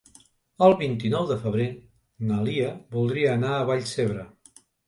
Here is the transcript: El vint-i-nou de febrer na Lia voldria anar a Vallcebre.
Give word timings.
El 0.67 0.71
vint-i-nou 0.79 1.27
de 1.33 1.37
febrer 1.43 1.67
na 2.31 2.39
Lia 2.49 2.73
voldria 2.97 3.37
anar 3.39 3.55
a 3.59 3.65
Vallcebre. 3.73 4.27